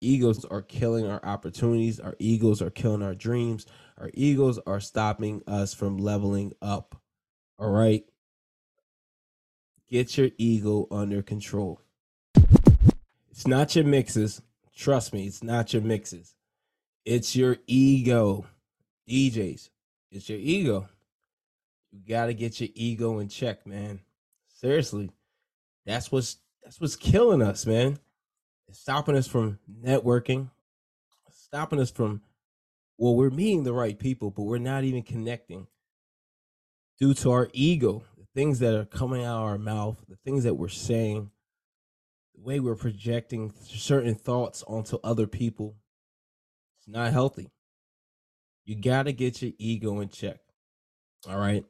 Egos 0.00 0.44
are 0.44 0.62
killing 0.62 1.06
our 1.06 1.24
opportunities 1.24 1.98
our 1.98 2.14
egos 2.18 2.60
are 2.60 2.70
killing 2.70 3.02
our 3.02 3.14
dreams 3.14 3.66
our 3.98 4.10
egos 4.14 4.58
are 4.66 4.80
stopping 4.80 5.42
us 5.46 5.72
from 5.72 5.96
leveling 5.96 6.52
up 6.60 7.00
all 7.58 7.70
right? 7.70 8.04
Get 9.88 10.18
your 10.18 10.30
ego 10.36 10.86
under 10.90 11.22
control. 11.22 11.80
It's 13.30 13.46
not 13.46 13.74
your 13.76 13.84
mixes. 13.84 14.42
Trust 14.74 15.12
me 15.12 15.26
it's 15.26 15.42
not 15.42 15.72
your 15.72 15.82
mixes. 15.82 16.34
It's 17.04 17.34
your 17.34 17.56
ego. 17.66 18.46
Djs 19.08 19.70
it's 20.10 20.28
your 20.28 20.38
ego. 20.38 20.88
You 21.92 22.00
got 22.06 22.26
to 22.26 22.34
get 22.34 22.60
your 22.60 22.70
ego 22.74 23.20
in 23.20 23.28
check 23.28 23.66
man. 23.66 24.00
Seriously 24.48 25.10
that's 25.86 26.10
what's 26.10 26.36
that's 26.62 26.80
what's 26.80 26.96
killing 26.96 27.42
us 27.42 27.64
man 27.64 27.98
stopping 28.76 29.16
us 29.16 29.26
from 29.26 29.58
networking, 29.82 30.50
stopping 31.30 31.80
us 31.80 31.90
from, 31.90 32.20
well, 32.98 33.14
we're 33.14 33.30
meeting 33.30 33.64
the 33.64 33.72
right 33.72 33.98
people, 33.98 34.30
but 34.30 34.42
we're 34.42 34.58
not 34.58 34.84
even 34.84 35.02
connecting 35.02 35.66
due 36.98 37.14
to 37.14 37.30
our 37.30 37.48
ego, 37.52 38.02
the 38.16 38.26
things 38.34 38.58
that 38.60 38.74
are 38.74 38.84
coming 38.84 39.24
out 39.24 39.38
of 39.38 39.44
our 39.44 39.58
mouth, 39.58 39.98
the 40.08 40.16
things 40.16 40.44
that 40.44 40.54
we're 40.54 40.68
saying, 40.68 41.30
the 42.34 42.40
way 42.42 42.60
we're 42.60 42.74
projecting 42.74 43.52
certain 43.64 44.14
thoughts 44.14 44.62
onto 44.66 44.98
other 45.02 45.26
people. 45.26 45.76
It's 46.78 46.88
not 46.88 47.12
healthy. 47.12 47.50
You 48.64 48.76
got 48.76 49.04
to 49.04 49.12
get 49.12 49.42
your 49.42 49.52
ego 49.58 50.00
in 50.00 50.08
check. 50.08 50.40
All 51.28 51.38
right. 51.38 51.64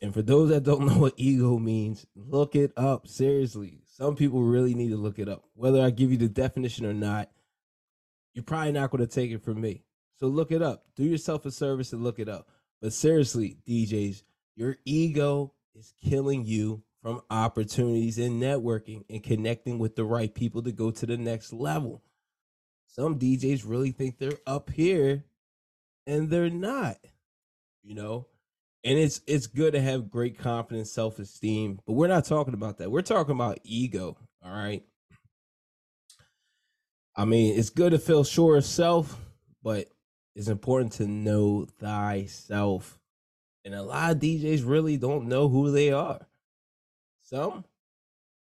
And 0.00 0.12
for 0.12 0.22
those 0.22 0.50
that 0.50 0.64
don't 0.64 0.86
know 0.86 0.98
what 0.98 1.14
ego 1.16 1.58
means, 1.58 2.06
look 2.14 2.54
it 2.54 2.72
up 2.76 3.08
seriously. 3.08 3.80
Some 3.96 4.14
people 4.14 4.42
really 4.42 4.74
need 4.74 4.90
to 4.90 4.98
look 4.98 5.18
it 5.18 5.26
up. 5.26 5.44
Whether 5.54 5.82
I 5.82 5.88
give 5.88 6.10
you 6.10 6.18
the 6.18 6.28
definition 6.28 6.84
or 6.84 6.92
not, 6.92 7.30
you're 8.34 8.44
probably 8.44 8.72
not 8.72 8.90
going 8.90 9.00
to 9.00 9.06
take 9.06 9.30
it 9.30 9.42
from 9.42 9.58
me. 9.58 9.84
So 10.20 10.26
look 10.26 10.52
it 10.52 10.60
up. 10.60 10.84
Do 10.96 11.04
yourself 11.04 11.46
a 11.46 11.50
service 11.50 11.94
and 11.94 12.04
look 12.04 12.18
it 12.18 12.28
up. 12.28 12.50
But 12.82 12.92
seriously, 12.92 13.56
DJs, 13.66 14.22
your 14.54 14.76
ego 14.84 15.54
is 15.74 15.94
killing 16.04 16.44
you 16.44 16.82
from 17.00 17.22
opportunities 17.30 18.18
in 18.18 18.38
networking 18.38 19.04
and 19.08 19.22
connecting 19.22 19.78
with 19.78 19.96
the 19.96 20.04
right 20.04 20.34
people 20.34 20.62
to 20.64 20.72
go 20.72 20.90
to 20.90 21.06
the 21.06 21.16
next 21.16 21.54
level. 21.54 22.02
Some 22.86 23.18
DJs 23.18 23.62
really 23.64 23.92
think 23.92 24.18
they're 24.18 24.40
up 24.46 24.68
here 24.68 25.24
and 26.06 26.28
they're 26.28 26.50
not. 26.50 26.98
You 27.82 27.94
know, 27.94 28.26
and 28.86 29.00
it's 29.00 29.20
it's 29.26 29.48
good 29.48 29.72
to 29.72 29.80
have 29.80 30.08
great 30.08 30.38
confidence, 30.38 30.92
self 30.92 31.18
esteem, 31.18 31.80
but 31.84 31.94
we're 31.94 32.06
not 32.06 32.24
talking 32.24 32.54
about 32.54 32.78
that. 32.78 32.90
We're 32.90 33.02
talking 33.02 33.34
about 33.34 33.58
ego. 33.64 34.16
All 34.44 34.52
right. 34.52 34.84
I 37.16 37.24
mean, 37.24 37.58
it's 37.58 37.70
good 37.70 37.90
to 37.90 37.98
feel 37.98 38.22
sure 38.22 38.56
of 38.56 38.64
self, 38.64 39.18
but 39.60 39.88
it's 40.36 40.46
important 40.46 40.92
to 40.92 41.08
know 41.08 41.66
thyself. 41.80 42.96
And 43.64 43.74
a 43.74 43.82
lot 43.82 44.12
of 44.12 44.18
DJs 44.18 44.62
really 44.64 44.96
don't 44.96 45.26
know 45.26 45.48
who 45.48 45.72
they 45.72 45.90
are. 45.90 46.24
Some 47.22 47.64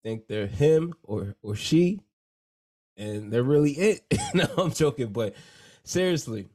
think 0.04 0.28
they're 0.28 0.46
him 0.46 0.94
or 1.02 1.34
or 1.42 1.56
she, 1.56 1.98
and 2.96 3.32
they're 3.32 3.42
really 3.42 3.72
it. 3.72 4.02
no, 4.34 4.46
I'm 4.56 4.72
joking, 4.72 5.08
but 5.08 5.34
seriously, 5.82 6.46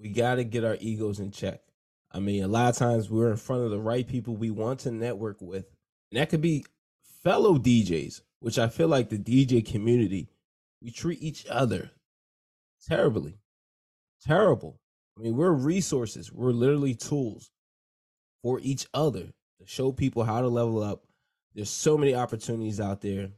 we 0.00 0.08
got 0.08 0.36
to 0.36 0.44
get 0.44 0.64
our 0.64 0.76
egos 0.80 1.20
in 1.20 1.30
check. 1.30 1.60
I 2.14 2.20
mean, 2.20 2.44
a 2.44 2.48
lot 2.48 2.68
of 2.68 2.76
times 2.76 3.08
we're 3.08 3.30
in 3.30 3.36
front 3.36 3.62
of 3.62 3.70
the 3.70 3.80
right 3.80 4.06
people 4.06 4.36
we 4.36 4.50
want 4.50 4.80
to 4.80 4.90
network 4.90 5.40
with. 5.40 5.66
And 6.10 6.20
that 6.20 6.28
could 6.28 6.42
be 6.42 6.66
fellow 7.22 7.56
DJs, 7.56 8.20
which 8.40 8.58
I 8.58 8.68
feel 8.68 8.88
like 8.88 9.08
the 9.08 9.18
DJ 9.18 9.64
community, 9.66 10.28
we 10.82 10.90
treat 10.90 11.22
each 11.22 11.46
other 11.46 11.90
terribly. 12.86 13.38
Terrible. 14.24 14.78
I 15.16 15.22
mean, 15.22 15.36
we're 15.36 15.52
resources, 15.52 16.32
we're 16.32 16.52
literally 16.52 16.94
tools 16.94 17.50
for 18.42 18.60
each 18.62 18.86
other 18.92 19.28
to 19.60 19.66
show 19.66 19.92
people 19.92 20.24
how 20.24 20.40
to 20.40 20.48
level 20.48 20.82
up. 20.82 21.04
There's 21.54 21.70
so 21.70 21.96
many 21.96 22.14
opportunities 22.14 22.80
out 22.80 23.00
there. 23.00 23.30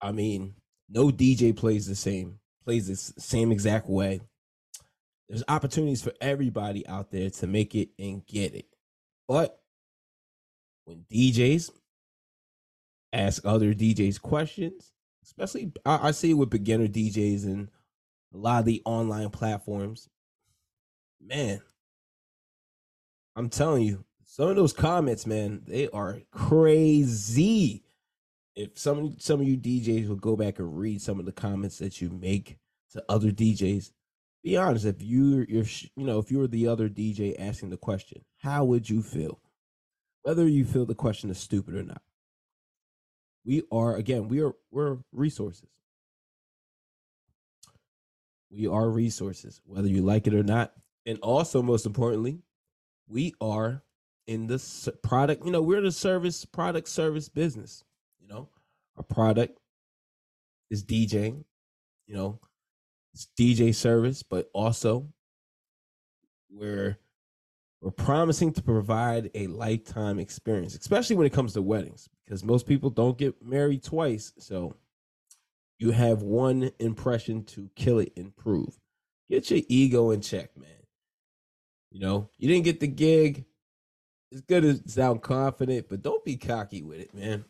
I 0.00 0.12
mean, 0.12 0.54
no 0.88 1.08
DJ 1.10 1.56
plays 1.56 1.86
the 1.86 1.94
same, 1.94 2.38
plays 2.64 2.88
the 2.88 2.96
same 2.96 3.52
exact 3.52 3.88
way 3.88 4.20
there's 5.28 5.44
opportunities 5.48 6.02
for 6.02 6.12
everybody 6.20 6.86
out 6.86 7.10
there 7.10 7.30
to 7.30 7.46
make 7.46 7.74
it 7.74 7.90
and 7.98 8.26
get 8.26 8.54
it. 8.54 8.66
But 9.28 9.58
when 10.84 11.04
DJs 11.10 11.70
ask 13.12 13.44
other 13.44 13.72
DJs 13.72 14.20
questions, 14.20 14.92
especially 15.24 15.72
I, 15.84 16.08
I 16.08 16.10
see 16.10 16.30
it 16.30 16.34
with 16.34 16.50
beginner 16.50 16.88
DJs 16.88 17.44
and 17.44 17.68
a 18.34 18.36
lot 18.36 18.60
of 18.60 18.64
the 18.66 18.82
online 18.84 19.30
platforms, 19.30 20.08
man, 21.20 21.60
I'm 23.36 23.48
telling 23.48 23.84
you, 23.84 24.04
some 24.24 24.48
of 24.48 24.56
those 24.56 24.72
comments, 24.72 25.26
man, 25.26 25.62
they 25.66 25.88
are 25.88 26.20
crazy. 26.30 27.84
If 28.54 28.78
some 28.78 29.16
some 29.18 29.40
of 29.40 29.48
you 29.48 29.56
DJs 29.56 30.08
will 30.08 30.16
go 30.16 30.36
back 30.36 30.58
and 30.58 30.78
read 30.78 31.00
some 31.00 31.18
of 31.18 31.26
the 31.26 31.32
comments 31.32 31.78
that 31.78 32.00
you 32.00 32.10
make 32.10 32.58
to 32.92 33.02
other 33.08 33.30
DJs, 33.30 33.90
be 34.42 34.56
honest 34.56 34.84
if 34.84 35.02
you 35.02 35.46
you're 35.48 35.64
you 35.96 36.04
know 36.04 36.18
if 36.18 36.30
you 36.30 36.38
were 36.38 36.48
the 36.48 36.66
other 36.66 36.88
dj 36.88 37.34
asking 37.38 37.70
the 37.70 37.76
question 37.76 38.22
how 38.42 38.64
would 38.64 38.90
you 38.90 39.02
feel? 39.02 39.40
Whether 40.22 40.46
you 40.46 40.64
feel 40.64 40.84
the 40.84 40.94
question 40.94 41.30
is 41.30 41.38
stupid 41.38 41.74
or 41.74 41.82
not. 41.82 42.02
We 43.44 43.62
are 43.72 43.96
again 43.96 44.28
we 44.28 44.40
are 44.42 44.52
we're 44.70 44.98
resources. 45.12 45.68
We 48.50 48.66
are 48.66 48.88
resources 48.88 49.60
whether 49.64 49.88
you 49.88 50.02
like 50.02 50.26
it 50.26 50.34
or 50.34 50.42
not. 50.42 50.72
And 51.06 51.18
also 51.20 51.62
most 51.62 51.86
importantly 51.86 52.40
we 53.08 53.34
are 53.40 53.82
in 54.26 54.46
the 54.46 54.92
product 55.02 55.44
you 55.44 55.50
know 55.50 55.62
we're 55.62 55.80
the 55.80 55.92
service 55.92 56.44
product 56.44 56.88
service 56.88 57.28
business 57.28 57.84
you 58.20 58.28
know. 58.28 58.48
Our 58.96 59.04
product 59.04 59.58
is 60.70 60.84
djing 60.84 61.44
you 62.06 62.14
know 62.14 62.40
DJ 63.38 63.74
service, 63.74 64.22
but 64.22 64.50
also 64.52 65.08
we're 66.50 66.98
we're 67.80 67.90
promising 67.90 68.52
to 68.52 68.62
provide 68.62 69.30
a 69.34 69.48
lifetime 69.48 70.20
experience, 70.20 70.76
especially 70.76 71.16
when 71.16 71.26
it 71.26 71.32
comes 71.32 71.52
to 71.54 71.62
weddings, 71.62 72.08
because 72.24 72.44
most 72.44 72.66
people 72.66 72.90
don't 72.90 73.18
get 73.18 73.42
married 73.44 73.82
twice. 73.82 74.32
So 74.38 74.76
you 75.78 75.90
have 75.90 76.22
one 76.22 76.70
impression 76.78 77.42
to 77.46 77.68
kill 77.74 77.98
it 77.98 78.12
and 78.16 78.34
prove. 78.36 78.78
Get 79.28 79.50
your 79.50 79.62
ego 79.68 80.12
in 80.12 80.20
check, 80.20 80.56
man. 80.56 80.68
You 81.90 82.00
know, 82.00 82.30
you 82.38 82.46
didn't 82.46 82.64
get 82.64 82.78
the 82.78 82.86
gig. 82.86 83.44
It's 84.30 84.42
good 84.42 84.62
to 84.62 84.88
sound 84.88 85.22
confident, 85.22 85.88
but 85.88 86.02
don't 86.02 86.24
be 86.24 86.36
cocky 86.36 86.82
with 86.82 87.00
it, 87.00 87.12
man. 87.12 87.44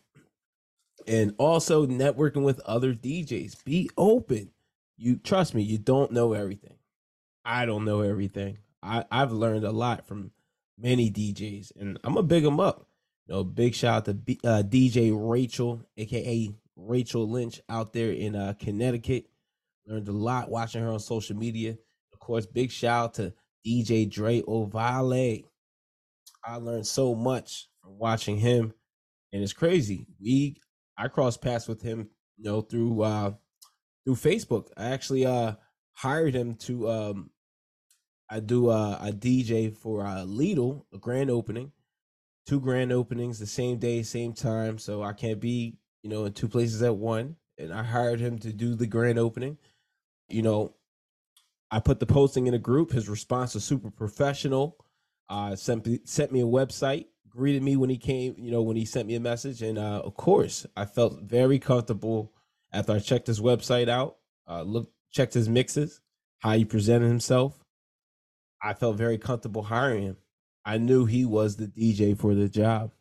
And 1.06 1.34
also 1.37 1.87
networking 1.87 2.43
with 2.43 2.59
other 2.61 2.95
DJs. 2.95 3.65
Be 3.65 3.91
open 3.99 4.51
you 4.97 5.16
trust 5.16 5.54
me, 5.54 5.62
you 5.62 5.78
don't 5.78 6.12
know 6.12 6.33
everything. 6.33 6.77
I 7.44 7.66
don't 7.66 7.84
know 7.84 8.03
everything. 8.03 8.59
I, 8.83 9.04
I've 9.10 9.33
learned 9.33 9.65
a 9.65 9.72
lot 9.72 10.06
from 10.06 10.33
many 10.78 11.10
DJs, 11.10 11.72
and 11.78 11.98
I'm 12.04 12.15
gonna 12.15 12.27
big 12.27 12.42
them 12.42 12.60
up. 12.60 12.86
You 13.27 13.34
know, 13.34 13.44
big 13.44 13.74
shout 13.74 13.97
out 13.97 14.04
to 14.06 14.15
B, 14.15 14.39
uh, 14.44 14.62
DJ 14.66 15.12
Rachel, 15.15 15.83
aka 15.97 16.50
Rachel 16.77 17.28
Lynch, 17.28 17.60
out 17.68 17.92
there 17.92 18.12
in 18.12 18.34
uh, 18.34 18.54
Connecticut. 18.59 19.27
Learned 19.86 20.09
a 20.09 20.12
lot 20.12 20.50
watching 20.50 20.83
her 20.83 20.91
on 20.91 21.00
social 21.00 21.36
media. 21.36 21.77
Of 22.12 22.18
course, 22.21 22.47
big 22.47 22.71
shout 22.71 23.04
out 23.04 23.15
to 23.15 23.34
DJ 23.66 24.10
Dre 24.10 24.42
Ovale. 24.42 25.45
I 26.45 26.56
learned 26.56 26.86
so 26.86 27.15
much 27.15 27.68
from 27.83 27.98
watching 27.98 28.36
him, 28.36 28.72
and 29.33 29.42
it's 29.42 29.53
crazy. 29.53 30.06
We 30.21 30.56
I 30.97 31.09
crossed 31.09 31.42
paths 31.42 31.68
with 31.68 31.83
him, 31.83 32.09
you 32.36 32.45
know, 32.45 32.60
through 32.60 33.03
uh, 33.03 33.33
through 34.04 34.16
Facebook. 34.16 34.69
I 34.77 34.87
actually 34.91 35.27
uh 35.27 35.54
hired 35.93 36.34
him 36.34 36.54
to 36.57 36.91
um 36.91 37.31
I 38.31 38.41
do 38.41 38.71
uh, 38.71 38.99
a 39.03 39.13
DJ 39.13 39.75
for 39.77 40.07
uh 40.07 40.25
Lidl, 40.25 40.84
a 40.93 40.99
grand 40.99 41.31
opening. 41.31 41.72
Two 42.47 42.60
grand 42.60 42.91
openings 42.91 43.39
the 43.39 43.47
same 43.47 43.78
day, 43.78 44.03
same 44.03 44.33
time, 44.33 44.78
so 44.78 45.03
I 45.03 45.13
can't 45.13 45.39
be, 45.39 45.77
you 46.03 46.10
know, 46.10 46.25
in 46.25 46.33
two 46.33 46.49
places 46.49 46.83
at 46.83 46.97
one. 46.97 47.37
and 47.59 47.72
I 47.72 47.83
hired 47.84 48.19
him 48.21 48.39
to 48.41 48.53
do 48.53 48.75
the 48.75 48.87
grand 48.87 49.19
opening. 49.19 49.59
You 50.28 50.43
know, 50.43 50.75
I 51.71 51.78
put 51.78 52.01
the 52.01 52.07
posting 52.07 52.47
in 52.48 52.55
a 52.55 52.59
group. 52.59 52.91
His 52.91 53.09
response 53.09 53.55
was 53.55 53.65
super 53.65 53.91
professional. 53.91 54.77
Uh, 55.28 55.55
sent 55.55 55.87
sent 56.09 56.33
me 56.33 56.41
a 56.41 56.47
website, 56.47 57.07
greeted 57.28 57.63
me 57.63 57.77
when 57.77 57.91
he 57.91 57.97
came. 57.98 58.34
You 58.39 58.51
know, 58.51 58.63
when 58.63 58.77
he 58.77 58.84
sent 58.84 59.07
me 59.07 59.15
a 59.15 59.21
message, 59.21 59.63
and 59.63 59.78
uh, 59.78 60.03
of 60.05 60.15
course, 60.15 60.66
I 60.77 60.84
felt 60.84 61.22
very 61.22 61.59
comfortable 61.59 62.33
after 62.72 62.92
I 62.92 62.98
checked 62.98 63.27
his 63.27 63.41
website 63.41 63.89
out. 63.89 64.16
Uh, 64.48 64.63
looked, 64.63 64.92
checked 65.13 65.34
his 65.34 65.48
mixes, 65.48 66.01
how 66.41 66.53
he 66.53 66.65
presented 66.65 67.09
himself. 67.09 67.63
I 68.63 68.74
felt 68.74 68.97
very 68.97 69.19
comfortable 69.19 69.63
hiring 69.63 70.03
him. 70.03 70.16
I 70.65 70.78
knew 70.78 71.04
he 71.04 71.24
was 71.24 71.57
the 71.57 71.66
DJ 71.66 72.19
for 72.19 72.34
the 72.34 72.48
job. 72.48 72.92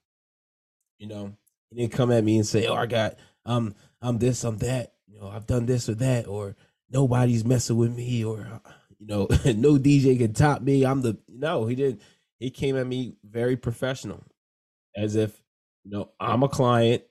You 0.98 1.08
know, 1.08 1.34
he 1.70 1.78
didn't 1.78 1.94
come 1.94 2.12
at 2.12 2.24
me 2.24 2.38
and 2.38 2.46
say, 2.46 2.68
"Oh, 2.68 2.76
I 2.76 2.86
got 2.86 3.16
um, 3.46 3.76
I'm 4.02 4.18
this, 4.18 4.44
I'm 4.44 4.58
that." 4.58 4.94
You 5.08 5.20
know, 5.20 5.28
I've 5.30 5.48
done 5.48 5.66
this 5.66 5.90
or 5.90 5.96
that, 5.96 6.28
or 6.28 6.56
nobody's 6.90 7.46
messing 7.46 7.78
with 7.78 7.96
me, 7.96 8.24
or 8.24 8.62
you 9.00 9.08
know, 9.08 9.28
no 9.46 9.78
DJ 9.78 10.18
can 10.18 10.34
top 10.34 10.62
me. 10.62 10.86
I'm 10.86 11.02
the 11.02 11.18
no. 11.28 11.66
He 11.66 11.76
didn't. 11.76 12.02
He 12.40 12.50
came 12.50 12.76
at 12.76 12.88
me 12.88 13.16
very 13.24 13.56
professional, 13.56 14.24
as 14.96 15.16
if 15.16 15.44
you 15.84 15.92
know 15.92 16.12
I'm 16.20 16.44
a 16.44 16.50
client. 16.50 17.04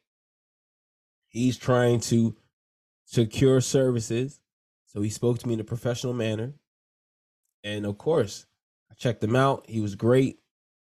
He's 1.28 1.56
trying 1.56 2.00
to 2.00 2.36
secure 3.10 3.60
services, 3.60 4.40
so 4.86 5.02
he 5.02 5.10
spoke 5.10 5.40
to 5.40 5.48
me 5.48 5.54
in 5.54 5.60
a 5.60 5.64
professional 5.64 6.14
manner. 6.14 6.52
And 7.64 7.84
of 7.84 7.98
course, 7.98 8.46
I 8.90 8.94
checked 8.94 9.22
him 9.22 9.34
out. 9.34 9.64
He 9.68 9.80
was 9.80 9.96
great. 9.96 10.38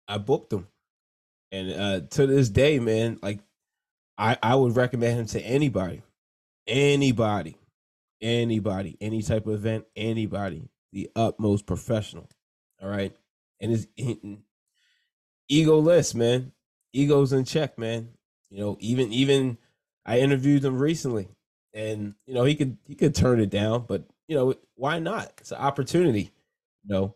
I 0.06 0.18
booked 0.18 0.52
him. 0.52 0.68
And 1.50 1.72
uh, 1.72 2.00
to 2.10 2.26
this 2.26 2.48
day, 2.50 2.78
man, 2.78 3.18
like 3.20 3.40
I, 4.16 4.36
I 4.42 4.54
would 4.54 4.76
recommend 4.76 5.18
him 5.18 5.26
to 5.26 5.40
anybody, 5.40 6.02
anybody, 6.68 7.56
anybody, 8.20 8.96
any 9.00 9.20
type 9.20 9.46
of 9.46 9.54
event, 9.54 9.84
anybody, 9.96 10.68
the 10.92 11.10
utmost 11.16 11.66
professional. 11.66 12.28
All 12.80 12.88
right. 12.88 13.14
And 13.60 13.72
his 13.72 13.88
ego 15.48 15.78
list, 15.78 16.14
man. 16.14 16.52
Ego's 16.92 17.32
in 17.32 17.44
check, 17.44 17.76
man. 17.76 18.10
You 18.50 18.60
know, 18.60 18.76
even 18.78 19.12
even 19.12 19.58
I 20.06 20.20
interviewed 20.20 20.64
him 20.64 20.78
recently 20.78 21.28
and 21.74 22.14
you 22.26 22.34
know, 22.34 22.44
he 22.44 22.54
could 22.54 22.78
he 22.86 22.94
could 22.94 23.14
turn 23.14 23.40
it 23.40 23.50
down, 23.50 23.84
but 23.86 24.04
you 24.28 24.36
know, 24.36 24.54
why 24.76 24.98
not? 25.00 25.32
It's 25.38 25.52
an 25.52 25.58
opportunity. 25.58 26.30
You 26.84 26.94
know, 26.94 27.14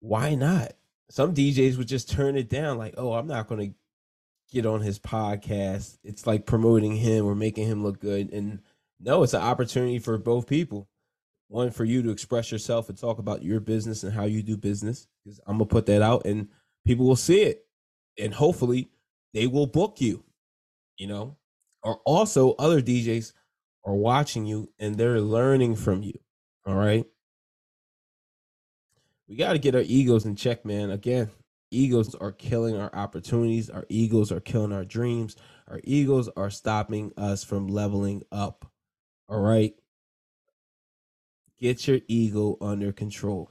why 0.00 0.34
not? 0.34 0.72
Some 1.10 1.34
DJs 1.34 1.78
would 1.78 1.88
just 1.88 2.10
turn 2.10 2.36
it 2.36 2.48
down, 2.48 2.78
like, 2.78 2.94
oh, 2.96 3.14
I'm 3.14 3.26
not 3.26 3.48
gonna 3.48 3.70
get 4.50 4.66
on 4.66 4.82
his 4.82 4.98
podcast. 4.98 5.98
It's 6.04 6.26
like 6.26 6.46
promoting 6.46 6.96
him 6.96 7.26
or 7.26 7.34
making 7.34 7.66
him 7.66 7.82
look 7.82 8.00
good. 8.00 8.32
And 8.32 8.60
no, 9.00 9.22
it's 9.22 9.34
an 9.34 9.42
opportunity 9.42 9.98
for 9.98 10.18
both 10.18 10.46
people. 10.46 10.88
One 11.48 11.70
for 11.70 11.84
you 11.84 12.02
to 12.02 12.10
express 12.10 12.52
yourself 12.52 12.88
and 12.88 12.96
talk 12.96 13.18
about 13.18 13.42
your 13.42 13.60
business 13.60 14.04
and 14.04 14.12
how 14.12 14.24
you 14.24 14.42
do 14.42 14.56
business. 14.56 15.06
Because 15.24 15.40
I'm 15.46 15.56
gonna 15.56 15.66
put 15.66 15.86
that 15.86 16.02
out 16.02 16.26
and 16.26 16.48
people 16.86 17.06
will 17.06 17.16
see 17.16 17.42
it. 17.42 17.66
And 18.18 18.34
hopefully 18.34 18.90
they 19.32 19.46
will 19.46 19.66
book 19.66 20.00
you, 20.00 20.22
you 20.98 21.06
know. 21.06 21.36
Or 21.82 21.96
also 22.04 22.52
other 22.52 22.80
DJs 22.80 23.32
are 23.84 23.94
watching 23.94 24.46
you 24.46 24.70
and 24.78 24.96
they're 24.96 25.20
learning 25.20 25.76
from 25.76 26.02
you. 26.02 26.18
All 26.66 26.74
right 26.74 27.04
we 29.32 29.38
got 29.38 29.54
to 29.54 29.58
get 29.58 29.74
our 29.74 29.80
egos 29.80 30.26
in 30.26 30.36
check, 30.36 30.62
man. 30.66 30.90
Again, 30.90 31.30
egos 31.70 32.14
are 32.14 32.32
killing 32.32 32.76
our 32.76 32.94
opportunities. 32.94 33.70
Our 33.70 33.86
egos 33.88 34.30
are 34.30 34.40
killing 34.40 34.74
our 34.74 34.84
dreams. 34.84 35.36
Our 35.68 35.80
egos 35.84 36.28
are 36.36 36.50
stopping 36.50 37.12
us 37.16 37.42
from 37.42 37.66
leveling 37.66 38.24
up. 38.30 38.70
All 39.30 39.40
right. 39.40 39.74
Get 41.58 41.88
your 41.88 42.00
ego 42.08 42.58
under 42.60 42.92
control. 42.92 43.50